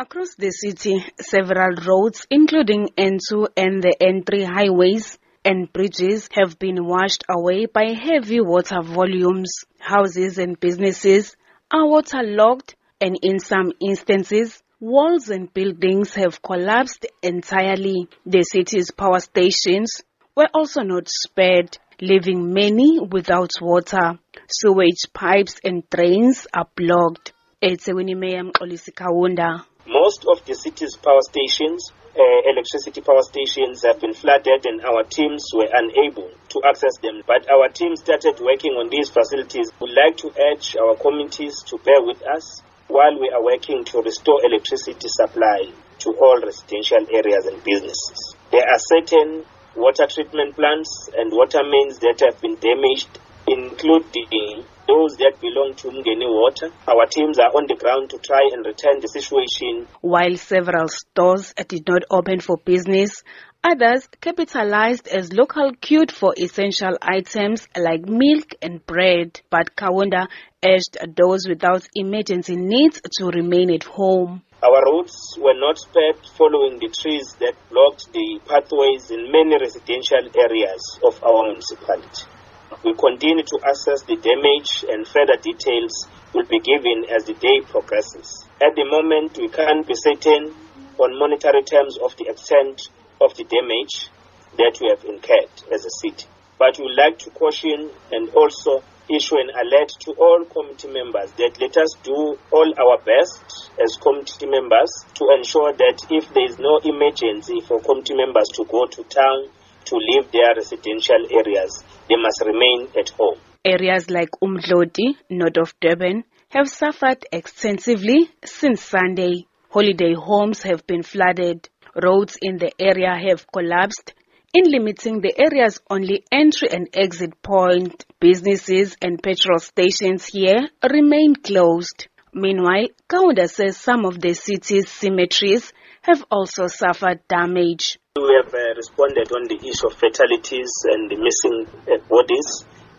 [0.00, 6.86] Across the city, several roads, including N2 and the N3 highways and bridges, have been
[6.86, 9.64] washed away by heavy water volumes.
[9.80, 11.34] Houses and businesses
[11.72, 18.06] are waterlogged, and in some instances, walls and buildings have collapsed entirely.
[18.24, 20.00] The city's power stations
[20.36, 24.20] were also not spared, leaving many without water.
[24.48, 27.32] Sewage pipes and drains are blocked.
[27.60, 29.64] eThekwini Mayor Mxolisi Kaunda.
[29.88, 35.02] Most of the city's power stations, uh, electricity power stations, have been flooded and our
[35.02, 37.22] teams were unable to access them.
[37.26, 39.72] But our team started working on these facilities.
[39.80, 44.02] We'd like to urge our communities to bear with us while we are working to
[44.02, 45.72] restore electricity supply
[46.04, 48.36] to all residential areas and businesses.
[48.52, 53.08] There are certain water treatment plants and water mains that have been damaged,
[53.48, 56.72] including those that belong to Mngeni Water.
[56.88, 59.86] Our teams are on the ground to try and return the situation.
[60.00, 63.22] While several stores did not open for business,
[63.62, 69.40] others capitalized as local queued for essential items like milk and bread.
[69.50, 70.26] But Kaunda
[70.64, 74.42] urged those without emergency needs to remain at home.
[74.64, 80.26] Our roads were not spared following the trees that blocked the pathways in many residential
[80.34, 82.37] areas of our municipality.
[82.84, 87.60] We continue to assess the damage and further details will be given as the day
[87.66, 88.46] progresses.
[88.62, 90.54] At the moment, we can't be certain
[90.98, 92.88] on monetary terms of the extent
[93.20, 94.10] of the damage
[94.56, 96.26] that we have incurred as a city.
[96.58, 101.32] But we would like to caution and also issue an alert to all committee members
[101.32, 106.44] that let us do all our best as committee members to ensure that if there
[106.44, 109.48] is no emergency for committee members to go to town
[109.86, 113.38] to leave their residential areas, they must remain at home.
[113.64, 119.46] Areas like Umdloti, north of Durban, have suffered extensively since Sunday.
[119.70, 121.68] Holiday homes have been flooded.
[122.02, 124.14] Roads in the area have collapsed.
[124.54, 131.34] In limiting the area's only entry and exit point, businesses and petrol stations here remain
[131.34, 132.08] closed.
[132.32, 135.72] Meanwhile, Kaunda says some of the city's cemeteries
[136.02, 137.98] have also suffered damage.
[138.16, 142.46] We have uh, responded on the issue of fatalities and the missing uh, bodies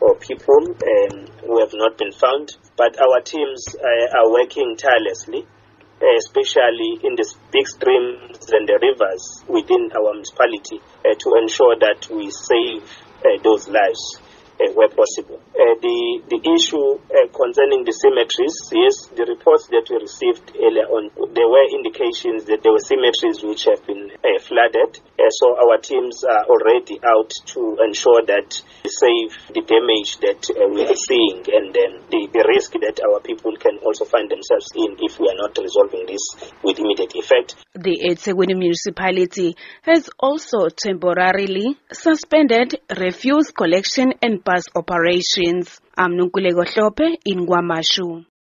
[0.04, 1.16] or people um,
[1.48, 2.52] who have not been found.
[2.76, 5.48] But our teams uh, are working tirelessly,
[6.20, 12.12] especially in the big streams and the rivers within our municipality, uh, to ensure that
[12.12, 12.84] we save
[13.24, 14.20] uh, those lives
[14.76, 15.40] where possible.
[15.56, 20.88] Uh, the the issue uh, concerning the cemeteries, yes, the reports that we received earlier
[20.92, 25.00] on, there were indications that there were cemeteries which have been uh, flooded.
[25.40, 28.50] so our teams are already out to ensure that
[28.84, 33.20] we save the damage that we are seeing and then the, the risk that our
[33.22, 36.24] people can also find themselves in if we are not resolving this
[36.64, 37.56] with immediate effect.
[37.76, 45.80] The eThekwini municipality has also temporarily suspended refuse collection and Pass operations.
[45.96, 48.26] Amnunkuleko Hlophe in KwaMashu.